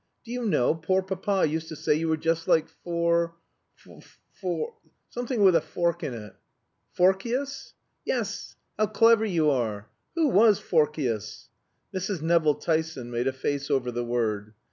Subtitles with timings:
[0.25, 3.33] Do you know, poor papa used to say you were just like Phorc
[3.85, 4.73] Phorc
[5.11, 6.33] something with a fork in it."
[6.97, 8.55] "Phorcyas?" "Yes.
[8.79, 9.89] How clever you are!
[10.15, 11.49] Who was Phorc y as?"
[11.93, 12.23] Mrs.
[12.23, 14.55] Nevill Tyson made a face over the word.